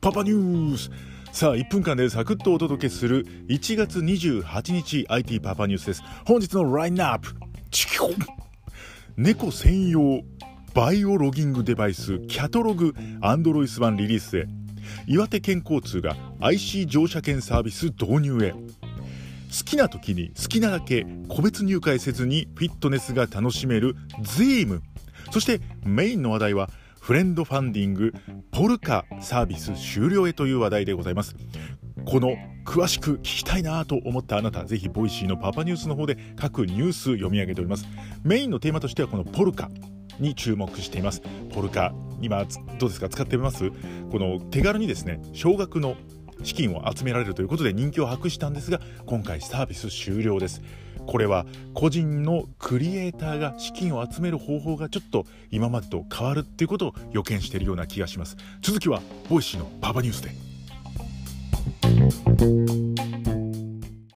[0.00, 0.90] パパニュース。
[1.30, 6.02] さあ1分間でサクッとお届けする1月28日 IT パパニュースです。
[6.26, 7.34] 本日のラインナップ。
[9.16, 10.22] 猫専用
[10.74, 14.46] バイオロギングデバイスキャトログアンドロイス版リリースへ。
[15.06, 18.54] 岩手県交通が IC 乗車券サービス導入へ。
[19.50, 24.80] 好きな時に好きなだけ個別入会せずにフィットネスが楽しめる ZEEM
[25.32, 28.14] そしてメインの話題はフレンドファンディング
[28.52, 31.34] polca サービス終了へという話題でございます。
[32.04, 37.86] この詳しく聞きたいなと思ったあなたぜひ Voicy のパパニュースの方で各ニュース読み上げております。
[38.22, 39.70] メインのテーマとしてはこの polca
[40.18, 41.22] に注目しています。
[41.52, 42.44] polca 今
[42.78, 43.08] どうですか？
[43.08, 43.70] 使ってみます？
[43.70, 45.96] この手軽にですね少額の
[46.42, 50.62] 資金を集められるということで人気を博したんですが今回サービス終了です。
[51.06, 58.36] これは個人のクリエイターが資金を集める方法がちょっと今までと変わるっていうことを予見しているような気がします。
[58.62, 60.30] 続きは Voicy のパパニュースで。